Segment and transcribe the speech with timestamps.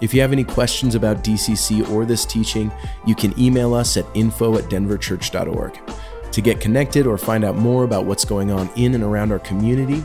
[0.00, 2.70] If you have any questions about DCC or this teaching,
[3.04, 5.80] you can email us at info at denverchurch.org.
[6.30, 9.40] To get connected or find out more about what's going on in and around our
[9.40, 10.04] community,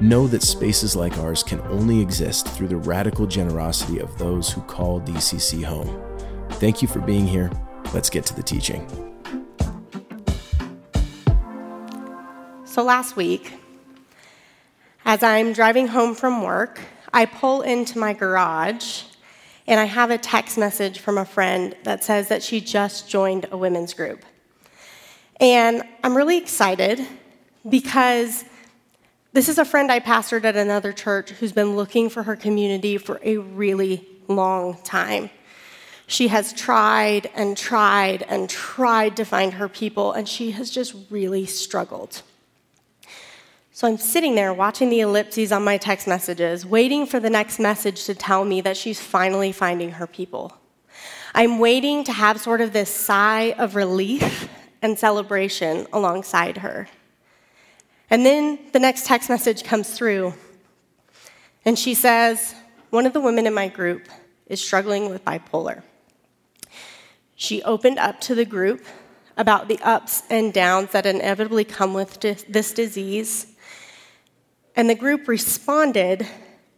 [0.00, 4.62] Know that spaces like ours can only exist through the radical generosity of those who
[4.62, 6.02] call DCC home.
[6.52, 7.50] Thank you for being here.
[7.92, 8.86] Let's get to the teaching.
[12.64, 13.52] So last week,
[15.04, 16.80] as I'm driving home from work,
[17.12, 19.02] I pull into my garage
[19.66, 23.48] and I have a text message from a friend that says that she just joined
[23.50, 24.24] a women's group.
[25.38, 27.06] And I'm really excited
[27.68, 28.46] because
[29.32, 32.98] this is a friend I pastored at another church who's been looking for her community
[32.98, 35.30] for a really long time.
[36.06, 40.94] She has tried and tried and tried to find her people, and she has just
[41.08, 42.22] really struggled.
[43.72, 47.60] So I'm sitting there watching the ellipses on my text messages, waiting for the next
[47.60, 50.52] message to tell me that she's finally finding her people.
[51.32, 54.48] I'm waiting to have sort of this sigh of relief
[54.82, 56.88] and celebration alongside her.
[58.10, 60.34] And then the next text message comes through,
[61.64, 62.54] and she says,
[62.90, 64.08] One of the women in my group
[64.46, 65.84] is struggling with bipolar.
[67.36, 68.84] She opened up to the group
[69.36, 73.46] about the ups and downs that inevitably come with this disease.
[74.74, 76.26] And the group responded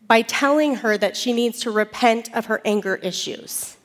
[0.07, 3.77] by telling her that she needs to repent of her anger issues.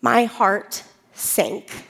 [0.00, 1.88] My heart sank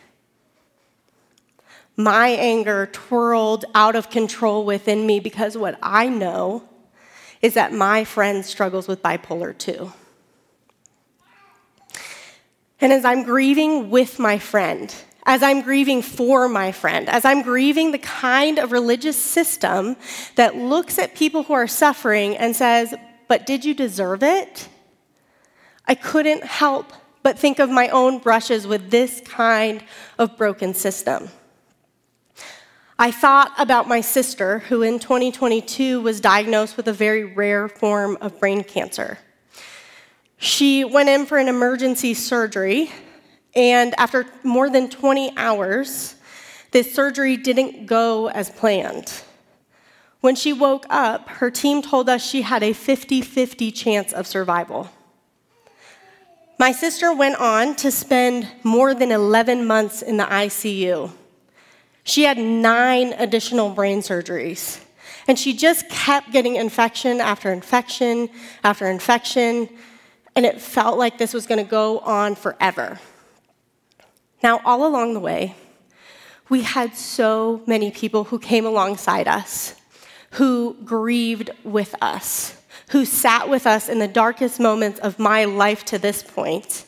[2.03, 6.69] my anger twirled out of control within me because what I know
[7.41, 9.93] is that my friend struggles with bipolar too.
[12.81, 17.43] And as I'm grieving with my friend, as I'm grieving for my friend, as I'm
[17.43, 19.97] grieving the kind of religious system
[20.35, 22.93] that looks at people who are suffering and says,
[23.29, 24.69] But did you deserve it?
[25.87, 26.93] I couldn't help
[27.23, 29.85] but think of my own brushes with this kind
[30.19, 31.29] of broken system.
[33.03, 38.17] I thought about my sister, who in 2022 was diagnosed with a very rare form
[38.21, 39.19] of brain cancer.
[40.37, 42.93] She went in for an emergency surgery,
[43.57, 46.15] and after more than 20 hours,
[46.71, 49.13] this surgery didn't go as planned.
[50.21, 54.29] When she woke up, her team told us she had a 50 50 chance of
[54.29, 54.89] survival.
[56.57, 61.11] My sister went on to spend more than 11 months in the ICU.
[62.05, 64.81] She had nine additional brain surgeries.
[65.29, 68.29] And she just kept getting infection after infection
[68.65, 69.69] after infection.
[70.35, 72.99] And it felt like this was going to go on forever.
[74.43, 75.55] Now, all along the way,
[76.49, 79.77] we had so many people who came alongside us,
[80.33, 82.57] who grieved with us,
[82.89, 86.85] who sat with us in the darkest moments of my life to this point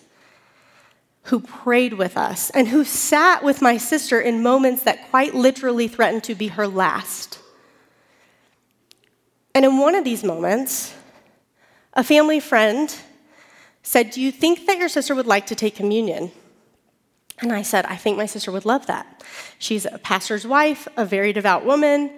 [1.24, 5.88] who prayed with us and who sat with my sister in moments that quite literally
[5.88, 7.38] threatened to be her last.
[9.54, 10.94] And in one of these moments,
[11.94, 12.94] a family friend
[13.82, 16.30] said, Do you think that your sister would like to take communion?
[17.40, 19.22] And I said, I think my sister would love that.
[19.58, 22.12] She's a pastor's wife, a very devout woman,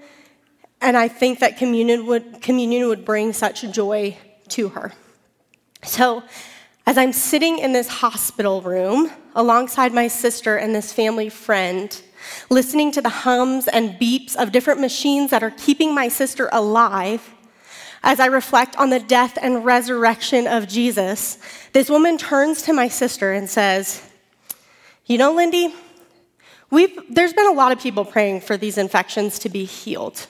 [0.80, 4.16] and I think that communion would, communion would bring such joy
[4.48, 4.92] to her.
[5.82, 6.22] So
[6.86, 12.00] as I'm sitting in this hospital room alongside my sister and this family friend,
[12.48, 17.34] listening to the hums and beeps of different machines that are keeping my sister alive,
[18.04, 21.38] as I reflect on the death and resurrection of Jesus,
[21.72, 24.08] this woman turns to my sister and says,
[25.06, 25.74] You know, Lindy,
[26.70, 30.28] there's been a lot of people praying for these infections to be healed.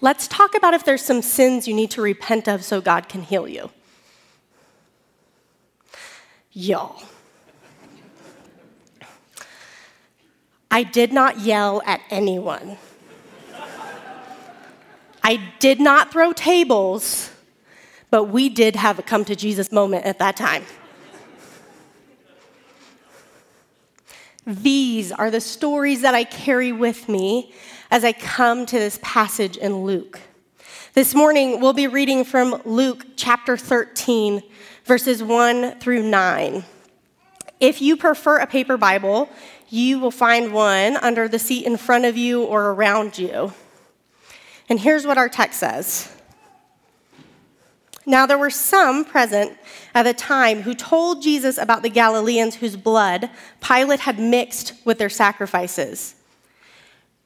[0.00, 3.22] Let's talk about if there's some sins you need to repent of so God can
[3.22, 3.70] heal you.
[6.52, 7.02] Y'all.
[10.70, 12.78] I did not yell at anyone.
[15.22, 17.30] I did not throw tables,
[18.10, 20.64] but we did have a come to Jesus moment at that time.
[24.46, 27.52] These are the stories that I carry with me
[27.90, 30.20] as I come to this passage in Luke.
[30.92, 34.42] This morning, we'll be reading from Luke chapter 13,
[34.84, 36.64] verses 1 through 9.
[37.60, 39.28] If you prefer a paper Bible,
[39.68, 43.52] you will find one under the seat in front of you or around you.
[44.68, 46.12] And here's what our text says
[48.04, 49.56] Now there were some present
[49.94, 54.98] at the time who told Jesus about the Galileans whose blood Pilate had mixed with
[54.98, 56.16] their sacrifices.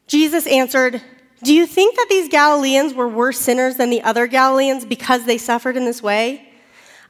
[0.07, 1.01] Jesus answered,
[1.45, 5.37] Do you think that these Galileans were worse sinners than the other Galileans because they
[5.37, 6.49] suffered in this way?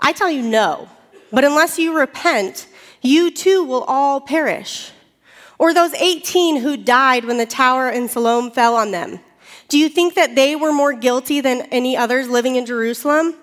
[0.00, 0.88] I tell you, no.
[1.30, 2.66] But unless you repent,
[3.00, 4.90] you too will all perish.
[5.56, 9.20] Or those 18 who died when the tower in Siloam fell on them.
[9.68, 13.36] Do you think that they were more guilty than any others living in Jerusalem?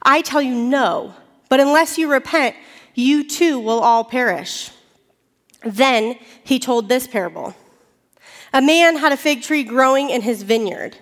[0.00, 1.14] I tell you, no.
[1.50, 2.56] But unless you repent,
[2.94, 4.70] you too will all perish.
[5.62, 7.54] Then he told this parable
[8.54, 10.96] A man had a fig tree growing in his vineyard,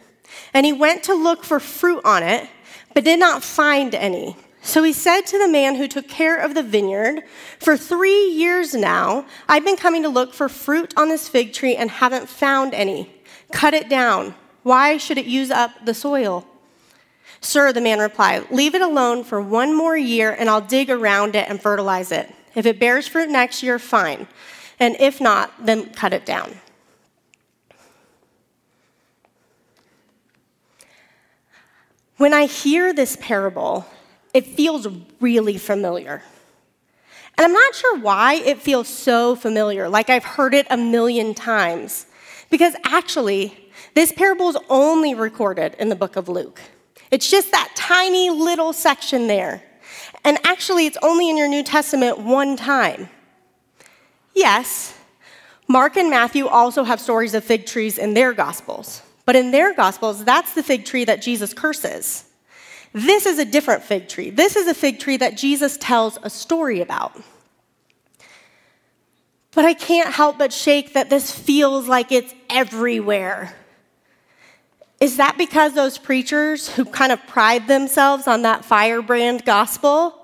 [0.55, 2.49] and he went to look for fruit on it,
[2.95, 4.37] but did not find any.
[4.63, 7.25] So he said to the man who took care of the vineyard,
[7.59, 11.77] For three years now, I've been coming to look for fruit on this fig tree
[11.77, 13.13] and haven't found any.
[13.53, 14.35] Cut it down.
[14.63, 16.47] Why should it use up the soil?
[17.43, 21.37] Sir, the man replied, Leave it alone for one more year and I'll dig around
[21.37, 22.33] it and fertilize it.
[22.55, 24.27] If it bears fruit next year, fine.
[24.81, 26.62] And if not, then cut it down.
[32.23, 33.85] When I hear this parable,
[34.33, 34.87] it feels
[35.19, 36.23] really familiar.
[37.37, 41.35] And I'm not sure why it feels so familiar, like I've heard it a million
[41.35, 42.07] times.
[42.49, 46.61] Because actually, this parable is only recorded in the book of Luke.
[47.11, 49.61] It's just that tiny little section there.
[50.23, 53.09] And actually, it's only in your New Testament one time.
[54.33, 54.97] Yes,
[55.67, 59.03] Mark and Matthew also have stories of fig trees in their gospels.
[59.25, 62.25] But in their gospels, that's the fig tree that Jesus curses.
[62.93, 64.31] This is a different fig tree.
[64.31, 67.21] This is a fig tree that Jesus tells a story about.
[69.53, 73.55] But I can't help but shake that this feels like it's everywhere.
[75.01, 80.22] Is that because those preachers who kind of pride themselves on that firebrand gospel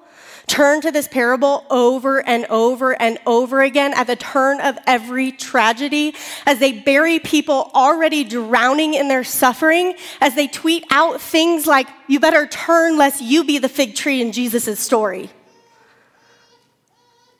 [0.49, 5.31] turn to this parable over and over and over again at the turn of every
[5.31, 6.15] tragedy
[6.47, 11.87] as they bury people already drowning in their suffering, as they tweet out things like,
[12.09, 15.31] You better turn lest you be the fig tree in Jesus' story.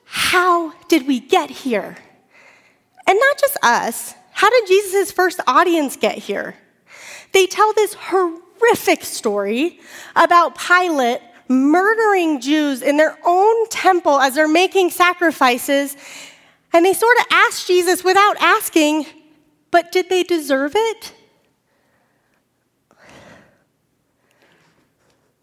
[0.05, 1.97] How did we get here?
[3.05, 6.55] And not just us, how did Jesus' first audience get here?
[7.31, 9.79] They tell this horrific story
[10.15, 15.97] about Pilate murdering Jews in their own temple as they're making sacrifices.
[16.71, 19.07] And they sort of ask Jesus without asking,
[19.71, 21.13] but did they deserve it?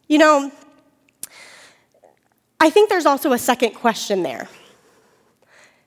[0.08, 0.52] You know,
[2.60, 4.48] I think there's also a second question there.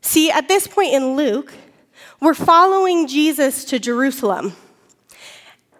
[0.01, 1.53] See, at this point in Luke,
[2.19, 4.53] we're following Jesus to Jerusalem.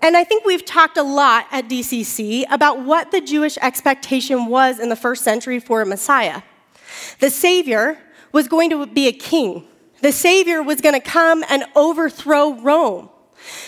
[0.02, 4.80] And I think we've talked a lot at DCC about what the Jewish expectation was
[4.80, 6.42] in the first century for a Messiah.
[7.20, 7.98] The Savior
[8.32, 9.68] was going to be a king,
[10.02, 13.10] the Savior was going to come and overthrow Rome.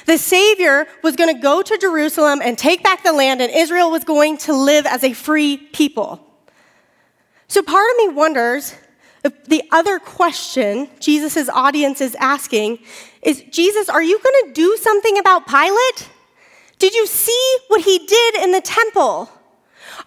[0.06, 3.90] The Savior was going to go to Jerusalem and take back the land, and Israel
[3.90, 6.26] was going to live as a free people.
[7.48, 8.76] So part of me wonders
[9.24, 12.80] if the other question Jesus' audience is asking
[13.22, 16.10] is Jesus, are you going to do something about Pilate?
[16.82, 19.30] Did you see what he did in the temple?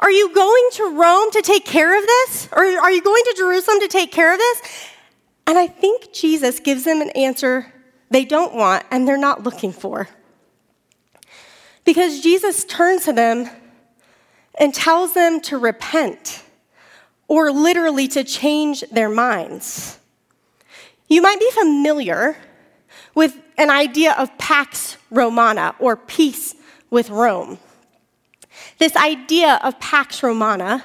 [0.00, 2.48] Are you going to Rome to take care of this?
[2.50, 4.62] Or are you going to Jerusalem to take care of this?
[5.46, 7.72] And I think Jesus gives them an answer
[8.10, 10.08] they don't want and they're not looking for.
[11.84, 13.48] Because Jesus turns to them
[14.58, 16.42] and tells them to repent,
[17.28, 20.00] or literally to change their minds.
[21.08, 22.36] You might be familiar
[23.14, 26.56] with an idea of Pax Romana, or peace
[26.94, 27.58] with Rome.
[28.78, 30.84] This idea of Pax Romana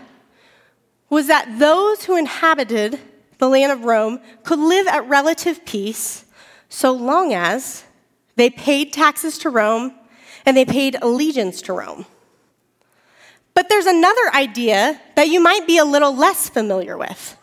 [1.08, 3.00] was that those who inhabited
[3.38, 6.25] the land of Rome could live at relative peace
[6.68, 7.84] so long as
[8.38, 9.94] they paid taxes to Rome
[10.48, 12.08] and they paid allegiance to Rome.
[13.54, 17.38] But there's another idea that you might be a little less familiar with.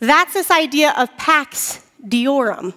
[0.00, 2.74] That's this idea of Pax Deorum.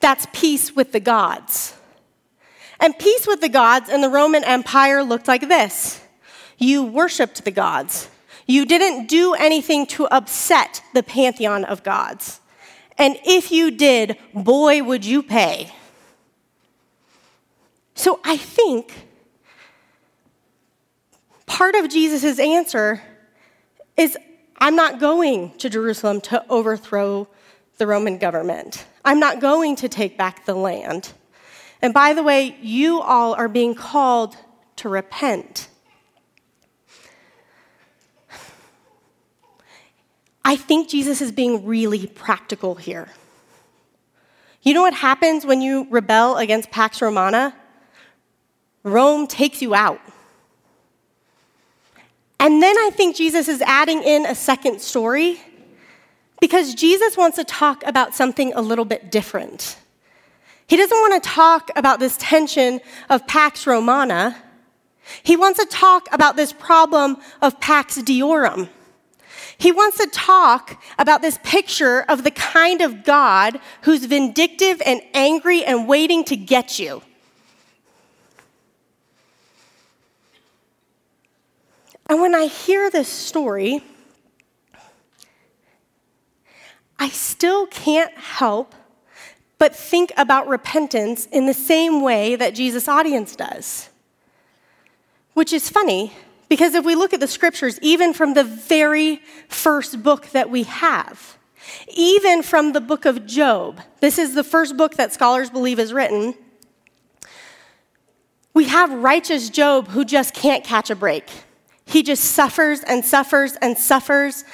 [0.00, 1.76] That's peace with the gods.
[2.82, 6.00] And peace with the gods in the Roman Empire looked like this
[6.58, 8.08] you worshiped the gods.
[8.46, 12.40] You didn't do anything to upset the pantheon of gods.
[12.98, 15.72] And if you did, boy, would you pay.
[17.94, 18.92] So I think
[21.46, 23.00] part of Jesus' answer
[23.96, 24.18] is
[24.58, 27.28] I'm not going to Jerusalem to overthrow
[27.78, 28.84] the Roman government.
[29.04, 31.12] I'm not going to take back the land.
[31.82, 34.36] And by the way, you all are being called
[34.76, 35.68] to repent.
[40.44, 43.08] I think Jesus is being really practical here.
[44.62, 47.54] You know what happens when you rebel against Pax Romana?
[48.84, 50.00] Rome takes you out.
[52.38, 55.40] And then I think Jesus is adding in a second story
[56.40, 59.76] because Jesus wants to talk about something a little bit different.
[60.72, 64.42] He doesn't want to talk about this tension of Pax Romana.
[65.22, 68.70] He wants to talk about this problem of Pax Deorum.
[69.58, 75.02] He wants to talk about this picture of the kind of God who's vindictive and
[75.12, 77.02] angry and waiting to get you.
[82.06, 83.84] And when I hear this story,
[86.98, 88.74] I still can't help
[89.62, 93.90] but think about repentance in the same way that Jesus' audience does.
[95.34, 96.12] Which is funny
[96.48, 100.64] because if we look at the scriptures, even from the very first book that we
[100.64, 101.38] have,
[101.94, 105.92] even from the book of Job, this is the first book that scholars believe is
[105.92, 106.34] written,
[108.54, 111.30] we have righteous Job who just can't catch a break.
[111.84, 114.44] He just suffers and suffers and suffers,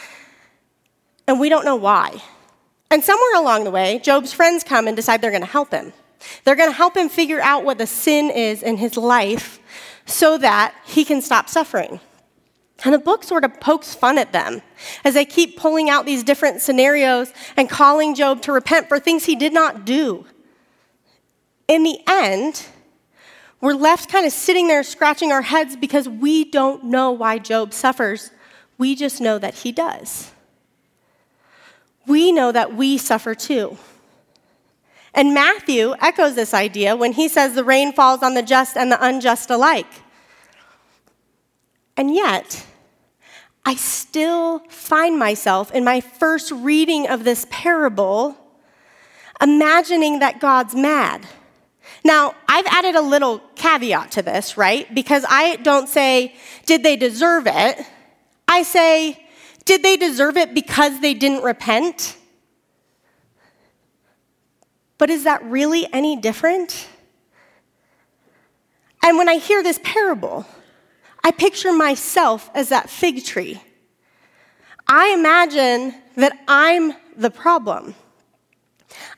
[1.27, 2.21] and we don't know why.
[2.91, 5.93] And somewhere along the way, Job's friends come and decide they're going to help him.
[6.45, 9.61] They're going to help him figure out what the sin is in his life
[10.07, 12.01] so that he can stop suffering.
[12.85, 14.63] And the book sort of pokes fun at them
[15.05, 19.25] as they keep pulling out these different scenarios and calling Job to repent for things
[19.25, 20.25] he did not do.
[21.67, 22.67] In the end,
[23.61, 27.75] we're left kind of sitting there scratching our heads because we don't know why Job
[27.75, 28.31] suffers.
[28.79, 30.31] We just know that he does.
[32.09, 33.77] We know that we suffer too.
[35.15, 38.91] And Matthew echoes this idea when he says the rain falls on the just and
[38.91, 39.93] the unjust alike.
[41.97, 42.65] And yet,
[43.65, 48.37] I still find myself in my first reading of this parable
[49.41, 51.27] imagining that God's mad.
[52.05, 54.93] Now, I've added a little caveat to this, right?
[54.95, 56.35] Because I don't say,
[56.67, 57.85] did they deserve it?
[58.47, 59.28] I say,
[59.69, 62.17] did they deserve it because they didn't repent?
[64.97, 66.89] But is that really any different?
[69.05, 70.47] And when I hear this parable,
[71.23, 73.61] I picture myself as that fig tree.
[74.87, 77.95] I imagine that I'm the problem.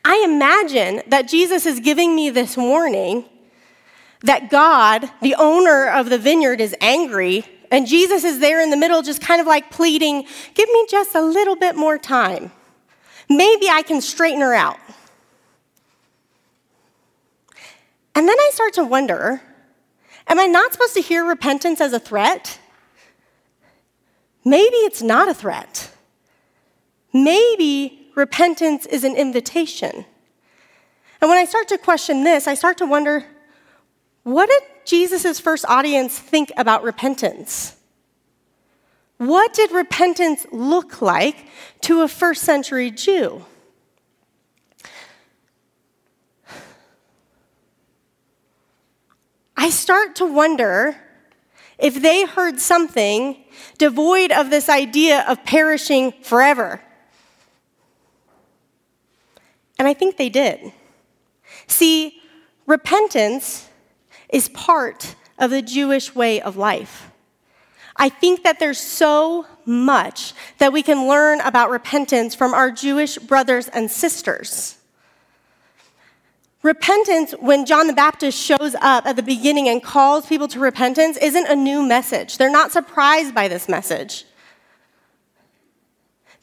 [0.05, 3.25] I imagine that Jesus is giving me this warning
[4.23, 8.77] that God, the owner of the vineyard, is angry, and Jesus is there in the
[8.77, 12.51] middle, just kind of like pleading, Give me just a little bit more time.
[13.29, 14.79] Maybe I can straighten her out.
[18.15, 19.41] And then I start to wonder
[20.27, 22.59] am I not supposed to hear repentance as a threat?
[24.45, 25.91] Maybe it's not a threat.
[27.13, 30.05] Maybe repentance is an invitation.
[31.21, 33.27] And when I start to question this, I start to wonder
[34.23, 37.77] what did Jesus' first audience think about repentance?
[39.17, 41.37] What did repentance look like
[41.83, 43.45] to a first century Jew?
[49.57, 50.97] I start to wonder
[51.79, 53.45] if they heard something
[53.79, 56.81] devoid of this idea of perishing forever.
[59.79, 60.73] And I think they did.
[61.67, 62.21] See,
[62.67, 63.70] repentance
[64.33, 67.11] is part of the Jewish way of life.
[67.97, 73.19] I think that there's so much that we can learn about repentance from our Jewish
[73.19, 74.79] brothers and sisters.
[76.63, 81.17] Repentance, when John the Baptist shows up at the beginning and calls people to repentance,
[81.17, 82.37] isn't a new message.
[82.37, 84.27] They're not surprised by this message.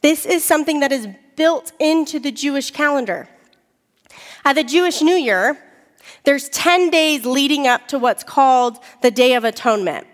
[0.00, 3.28] This is something that is built into the Jewish calendar.
[4.44, 5.56] At the Jewish New Year,
[6.28, 10.06] there's 10 days leading up to what's called the Day of Atonement.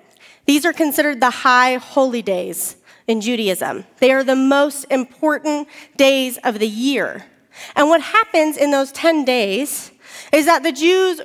[0.46, 2.76] These are considered the high holy days
[3.08, 3.84] in Judaism.
[3.98, 5.66] They are the most important
[5.96, 7.26] days of the year.
[7.74, 9.90] And what happens in those 10 days
[10.32, 11.20] is that the Jews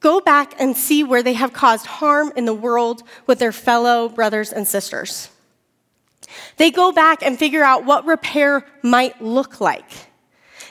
[0.00, 4.10] go back and see where they have caused harm in the world with their fellow
[4.10, 5.30] brothers and sisters.
[6.58, 9.90] They go back and figure out what repair might look like.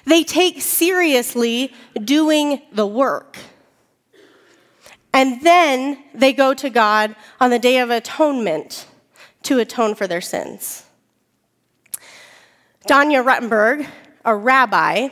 [0.07, 3.37] They take seriously doing the work.
[5.17, 8.86] And then they go to God on the Day of Atonement
[9.41, 10.86] to atone for their sins.
[12.88, 13.88] Danya Ruttenberg,
[14.24, 15.09] a rabbi,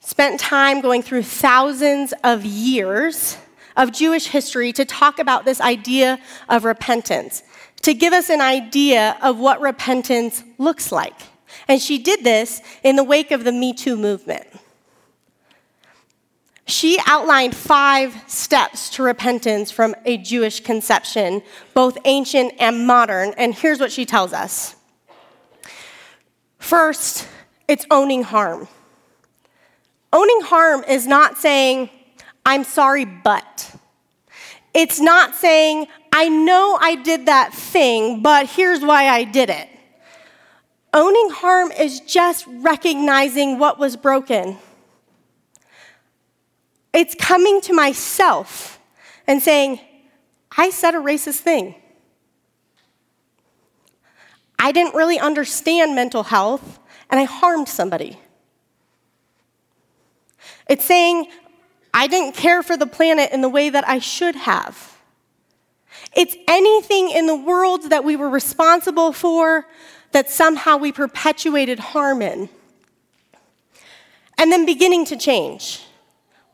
[0.00, 3.36] spent time going through thousands of years
[3.76, 6.18] of Jewish history to talk about this idea
[6.48, 7.42] of repentance,
[7.82, 11.20] to give us an idea of what repentance looks like.
[11.68, 14.46] And she did this in the wake of the Me Too movement.
[16.66, 21.42] She outlined five steps to repentance from a Jewish conception,
[21.74, 24.76] both ancient and modern, and here's what she tells us.
[26.58, 27.28] First,
[27.68, 28.66] it's owning harm.
[30.12, 31.90] Owning harm is not saying,
[32.46, 33.74] I'm sorry, but.
[34.72, 39.68] It's not saying, I know I did that thing, but here's why I did it.
[40.94, 44.56] Owning harm is just recognizing what was broken.
[46.94, 48.78] It's coming to myself
[49.26, 49.80] and saying,
[50.56, 51.74] I said a racist thing.
[54.58, 56.78] I didn't really understand mental health,
[57.10, 58.18] and I harmed somebody.
[60.68, 61.26] It's saying,
[61.92, 64.96] I didn't care for the planet in the way that I should have.
[66.16, 69.66] It's anything in the world that we were responsible for
[70.12, 72.48] that somehow we perpetuated harm in.
[74.38, 75.82] And then beginning to change.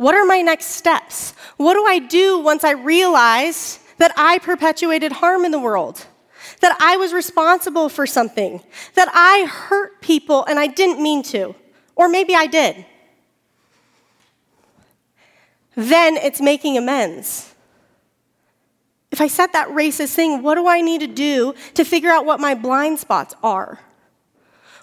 [0.00, 1.34] What are my next steps?
[1.58, 6.06] What do I do once I realize that I perpetuated harm in the world?
[6.60, 8.62] That I was responsible for something?
[8.94, 11.54] That I hurt people and I didn't mean to?
[11.96, 12.86] Or maybe I did
[15.88, 17.54] then it's making amends.
[19.10, 22.24] If I said that racist thing, what do I need to do to figure out
[22.24, 23.80] what my blind spots are?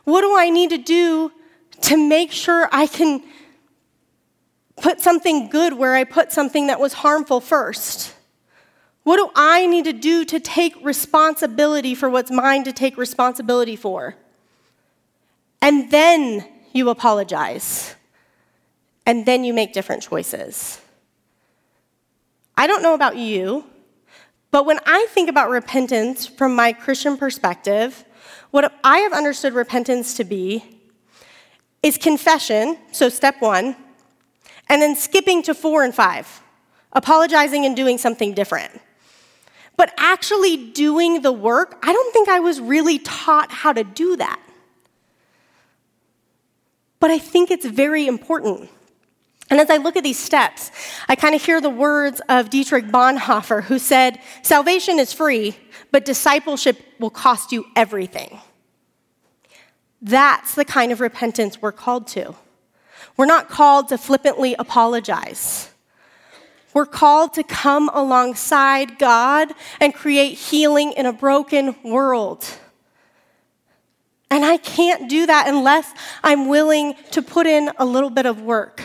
[0.04, 1.32] What do I need to do
[1.82, 3.24] to make sure I can
[4.78, 8.14] put something good where I put something that was harmful first?
[9.04, 13.76] What do I need to do to take responsibility for what's mine to take responsibility
[13.76, 14.16] for?
[15.62, 17.96] And then you apologize.
[19.06, 20.82] And then you make different choices.
[22.58, 23.64] I don't know about you,
[24.52, 28.04] but when I think about repentance from my Christian perspective,
[28.52, 30.64] what I have understood repentance to be
[31.84, 33.76] is confession, so step one,
[34.70, 36.42] and then skipping to four and five,
[36.94, 38.72] apologizing and doing something different.
[39.78, 44.18] But actually doing the work, I don't think I was really taught how to do
[44.18, 44.42] that.
[47.00, 48.70] But I think it's very important.
[49.50, 50.72] And as I look at these steps,
[51.08, 55.56] I kind of hear the words of Dietrich Bonhoeffer, who said, Salvation is free,
[55.92, 58.42] but discipleship will cost you everything.
[60.02, 62.36] That's the kind of repentance we're called to.
[63.18, 65.72] We're not called to flippantly apologize.
[66.74, 72.46] We're called to come alongside God and create healing in a broken world.
[74.30, 75.92] And I can't do that unless
[76.24, 78.84] I'm willing to put in a little bit of work.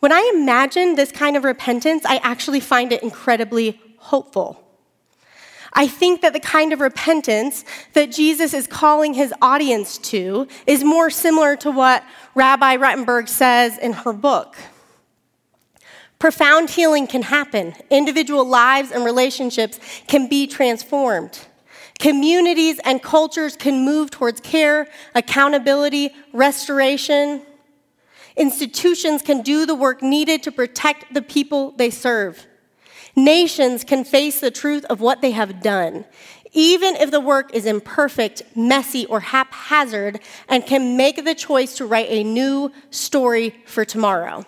[0.00, 4.69] When I imagine this kind of repentance, I actually find it incredibly hopeful.
[5.72, 10.82] I think that the kind of repentance that Jesus is calling his audience to is
[10.82, 12.04] more similar to what
[12.34, 14.56] Rabbi Ruttenberg says in her book.
[16.18, 17.74] Profound healing can happen.
[17.88, 21.46] Individual lives and relationships can be transformed.
[21.98, 27.42] Communities and cultures can move towards care, accountability, restoration.
[28.36, 32.46] Institutions can do the work needed to protect the people they serve.
[33.24, 36.06] Nations can face the truth of what they have done,
[36.52, 41.86] even if the work is imperfect, messy, or haphazard, and can make the choice to
[41.86, 44.44] write a new story for tomorrow.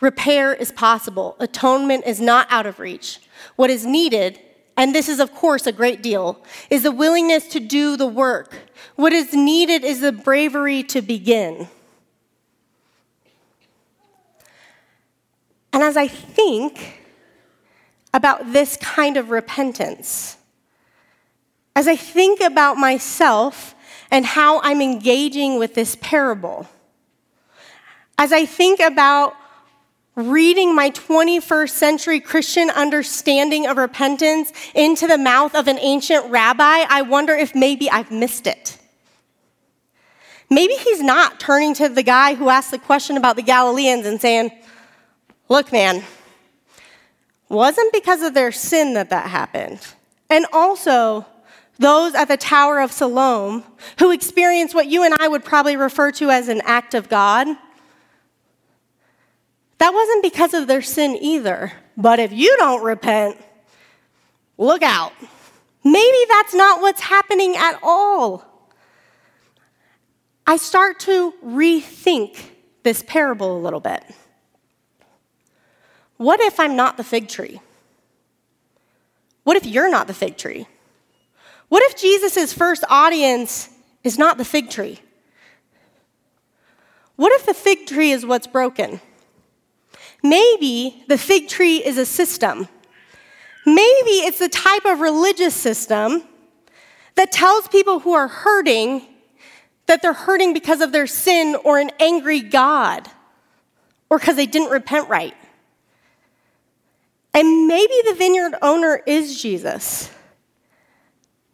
[0.00, 3.20] Repair is possible, atonement is not out of reach.
[3.56, 4.40] What is needed,
[4.76, 8.56] and this is, of course, a great deal, is the willingness to do the work.
[8.96, 11.68] What is needed is the bravery to begin.
[15.72, 17.00] And as I think
[18.12, 20.36] about this kind of repentance,
[21.76, 23.74] as I think about myself
[24.10, 26.66] and how I'm engaging with this parable,
[28.18, 29.34] as I think about
[30.16, 36.84] reading my 21st century Christian understanding of repentance into the mouth of an ancient rabbi,
[36.88, 38.76] I wonder if maybe I've missed it.
[40.50, 44.20] Maybe he's not turning to the guy who asked the question about the Galileans and
[44.20, 44.50] saying,
[45.50, 46.04] Look, man,
[47.48, 49.80] wasn't because of their sin that that happened.
[50.30, 51.26] And also,
[51.76, 53.64] those at the Tower of Siloam
[53.98, 57.48] who experienced what you and I would probably refer to as an act of God,
[59.78, 61.72] that wasn't because of their sin either.
[61.96, 63.36] But if you don't repent,
[64.56, 65.12] look out.
[65.82, 68.44] Maybe that's not what's happening at all.
[70.46, 72.40] I start to rethink
[72.84, 74.04] this parable a little bit.
[76.20, 77.62] What if I'm not the fig tree?
[79.42, 80.66] What if you're not the fig tree?
[81.70, 83.70] What if Jesus' first audience
[84.04, 85.00] is not the fig tree?
[87.16, 89.00] What if the fig tree is what's broken?
[90.22, 92.68] Maybe the fig tree is a system.
[93.64, 96.22] Maybe it's the type of religious system
[97.14, 99.06] that tells people who are hurting
[99.86, 103.08] that they're hurting because of their sin or an angry God
[104.10, 105.34] or because they didn't repent right.
[107.32, 110.10] And maybe the vineyard owner is Jesus.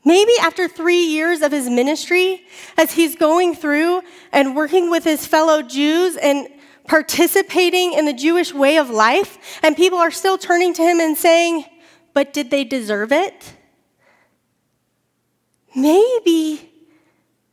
[0.04, 2.42] Maybe after three years of his ministry,
[2.78, 6.48] as he's going through and working with his fellow Jews and
[6.86, 11.16] participating in the Jewish way of life, and people are still turning to him and
[11.16, 11.64] saying,
[12.14, 13.52] But did they deserve it?
[15.74, 16.70] Maybe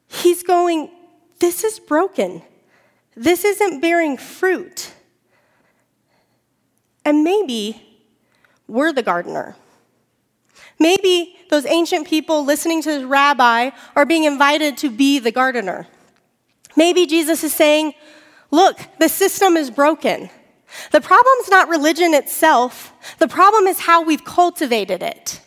[0.08, 0.92] he's going,
[1.40, 2.44] This is broken.
[3.16, 4.92] This isn't bearing fruit.
[7.04, 7.93] And maybe
[8.68, 9.56] we're the gardener.
[10.80, 15.88] Maybe those ancient people listening to the rabbi are being invited to be the gardener.
[16.76, 17.94] Maybe Jesus is saying,
[18.52, 20.30] Look, the system is broken.
[20.92, 25.42] The problem's not religion itself, the problem is how we've cultivated it.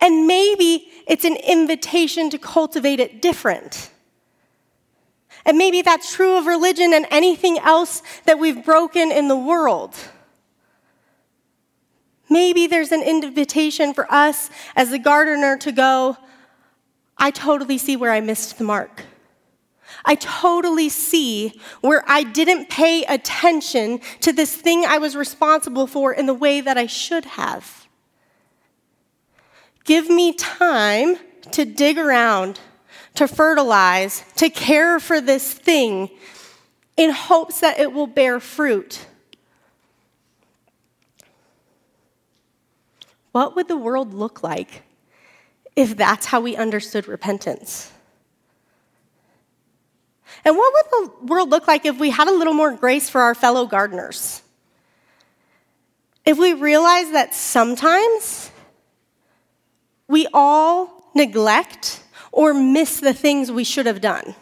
[0.00, 3.90] And maybe it's an invitation to cultivate it different.
[5.44, 9.94] And maybe that's true of religion and anything else that we've broken in the world.
[12.30, 16.16] Maybe there's an invitation for us as the gardener to go,
[17.18, 19.02] I totally see where I missed the mark.
[20.04, 26.12] I totally see where I didn't pay attention to this thing I was responsible for
[26.12, 27.88] in the way that I should have.
[29.84, 31.16] Give me time
[31.50, 32.60] to dig around,
[33.16, 36.10] to fertilize, to care for this thing
[36.96, 39.06] in hopes that it will bear fruit.
[43.32, 44.82] What would the world look like
[45.76, 47.92] if that's how we understood repentance?
[50.44, 53.20] And what would the world look like if we had a little more grace for
[53.20, 54.42] our fellow gardeners?
[56.24, 58.50] If we realized that sometimes
[60.08, 64.34] we all neglect or miss the things we should have done.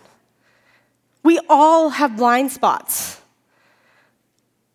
[1.23, 3.21] We all have blind spots.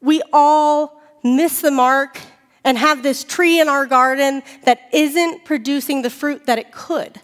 [0.01, 2.19] We all miss the mark
[2.63, 7.19] and have this tree in our garden that isn't producing the fruit that it could.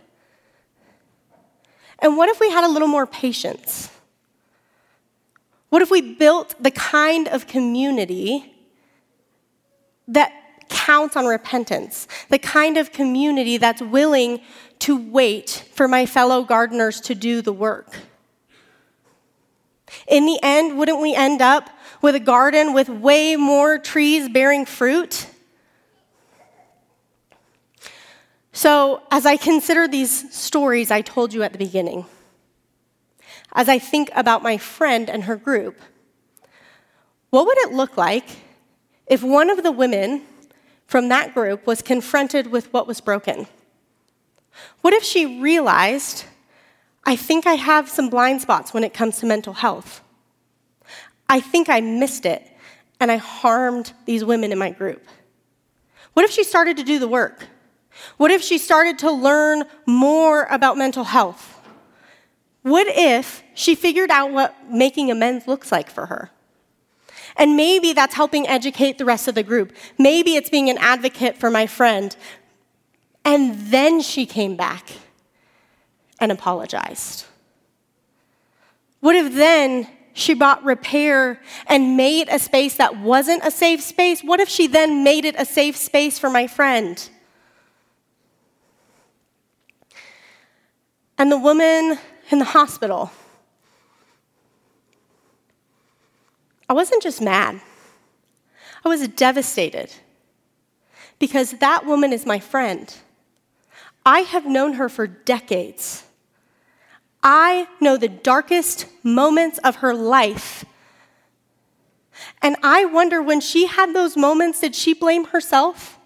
[2.00, 3.90] And what if we had a little more patience?
[5.70, 8.54] What if we built the kind of community
[10.08, 10.34] that
[10.70, 14.42] counts on repentance, the kind of community that's willing
[14.80, 17.96] to wait for my fellow gardeners to do the work?
[20.08, 21.70] In the end, wouldn't we end up
[22.02, 25.28] with a garden with way more trees bearing fruit?
[28.52, 32.06] So, as I consider these stories I told you at the beginning,
[33.54, 35.80] as I think about my friend and her group,
[37.30, 38.26] what would it look like
[39.08, 40.24] if one of the women
[40.88, 43.48] from that group was confronted with what was broken?
[44.82, 46.26] What if she realized,
[47.06, 50.02] I think I have some blind spots when it comes to mental health?
[51.30, 52.46] I think I missed it
[53.00, 55.06] and I harmed these women in my group.
[56.14, 57.48] What if she started to do the work?
[58.18, 61.56] What if she started to learn more about mental health?
[62.64, 66.32] What if she figured out what making amends looks like for her?
[67.38, 69.74] And maybe that's helping educate the rest of the group.
[69.98, 72.16] Maybe it's being an advocate for my friend.
[73.24, 74.90] And then she came back
[76.20, 77.26] and apologized.
[79.00, 84.22] What if then she bought repair and made a space that wasn't a safe space?
[84.22, 87.10] What if she then made it a safe space for my friend?
[91.20, 92.00] and the woman
[92.32, 93.12] in the hospital.
[96.68, 97.62] I wasn't just mad,
[98.84, 99.92] I was devastated
[101.20, 102.92] because that woman is my friend.
[104.06, 106.04] I have known her for decades.
[107.22, 110.66] I know the darkest moments of her life.
[112.42, 116.00] And I wonder when she had those moments, did she blame herself?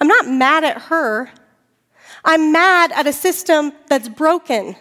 [0.00, 1.30] I'm not mad at her.
[2.24, 4.76] I'm mad at a system that's broken,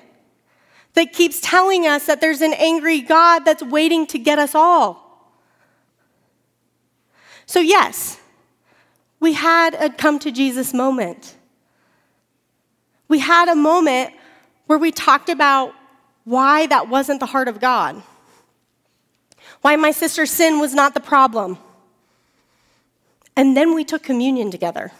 [0.94, 5.34] that keeps telling us that there's an angry God that's waiting to get us all.
[7.46, 8.20] So, yes,
[9.20, 11.37] we had a come to Jesus moment.
[13.08, 14.14] We had a moment
[14.66, 15.74] where we talked about
[16.26, 18.02] why that wasn't the heart of God,
[19.62, 21.58] why my sister's sin was not the problem.
[23.36, 24.92] And then we took communion together.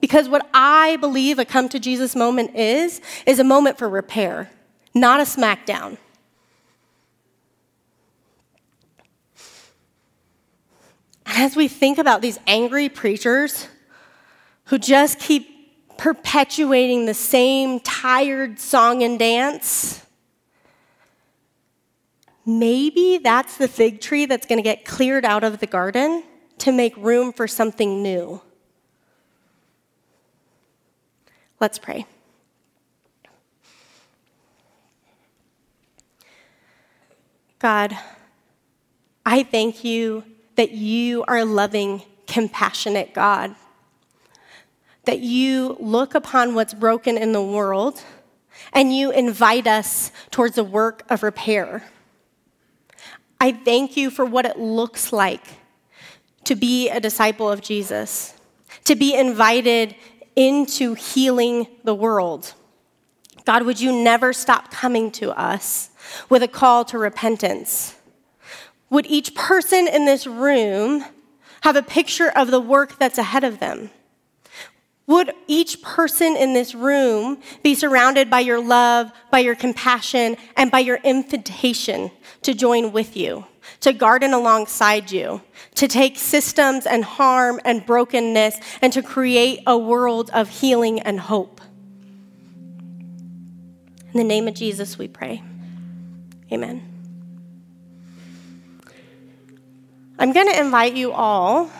[0.00, 4.50] Because what I believe a come to Jesus moment is, is a moment for repair,
[4.94, 5.98] not a smackdown.
[11.26, 13.68] As we think about these angry preachers
[14.66, 15.57] who just keep
[15.98, 20.06] perpetuating the same tired song and dance,
[22.46, 26.22] maybe that's the fig tree that's going to get cleared out of the garden
[26.56, 28.40] to make room for something new.
[31.60, 32.06] Let's pray.
[37.58, 37.98] God,
[39.26, 40.22] I thank you
[40.54, 43.56] that you are a loving, compassionate God,
[45.08, 48.02] that you look upon what's broken in the world
[48.74, 51.82] and you invite us towards a work of repair.
[53.40, 55.42] I thank you for what it looks like
[56.44, 58.34] to be a disciple of Jesus,
[58.84, 59.96] to be invited
[60.36, 62.52] into healing the world.
[63.46, 65.88] God, would you never stop coming to us
[66.28, 67.96] with a call to repentance?
[68.90, 71.02] Would each person in this room
[71.62, 73.88] have a picture of the work that's ahead of them?
[75.08, 80.70] Would each person in this room be surrounded by your love, by your compassion, and
[80.70, 82.10] by your invitation
[82.42, 83.46] to join with you,
[83.80, 85.40] to garden alongside you,
[85.76, 91.18] to take systems and harm and brokenness and to create a world of healing and
[91.18, 91.62] hope?
[94.12, 95.42] In the name of Jesus, we pray.
[96.52, 96.82] Amen.
[100.18, 101.70] I'm going to invite you all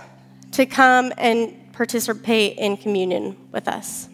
[0.53, 4.09] to come and participate in communion with us.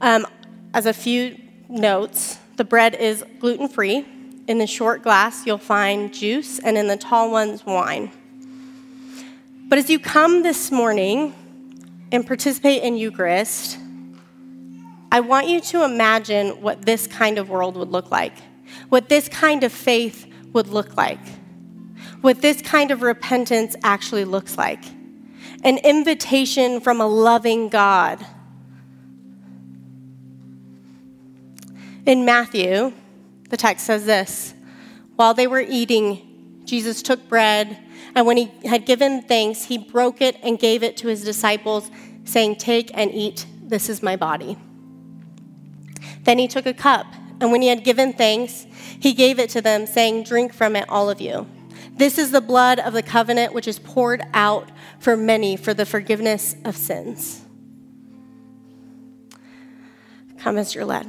[0.00, 0.24] Um,
[0.72, 1.36] as a few
[1.68, 4.06] notes, the bread is gluten free.
[4.46, 8.12] In the short glass, you'll find juice, and in the tall ones, wine.
[9.68, 11.34] But as you come this morning
[12.12, 13.78] and participate in Eucharist,
[15.10, 18.34] I want you to imagine what this kind of world would look like,
[18.90, 21.26] what this kind of faith would look like,
[22.20, 24.84] what this kind of repentance actually looks like
[25.62, 28.24] an invitation from a loving God.
[32.04, 32.92] In Matthew,
[33.48, 34.54] the text says this
[35.16, 37.78] While they were eating, Jesus took bread,
[38.14, 41.90] and when he had given thanks, he broke it and gave it to his disciples,
[42.24, 44.56] saying, Take and eat, this is my body.
[46.24, 47.06] Then he took a cup,
[47.40, 48.66] and when he had given thanks,
[48.98, 51.46] he gave it to them, saying, Drink from it, all of you.
[51.94, 55.86] This is the blood of the covenant which is poured out for many for the
[55.86, 57.42] forgiveness of sins.
[60.38, 61.06] Come as you're led.